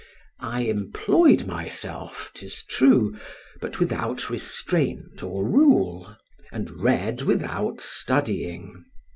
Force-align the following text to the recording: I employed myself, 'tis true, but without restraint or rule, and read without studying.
I 0.39 0.61
employed 0.61 1.45
myself, 1.45 2.31
'tis 2.33 2.63
true, 2.63 3.19
but 3.59 3.79
without 3.79 4.31
restraint 4.31 5.21
or 5.21 5.47
rule, 5.47 6.17
and 6.51 6.71
read 6.81 7.21
without 7.21 7.79
studying. 7.79 8.85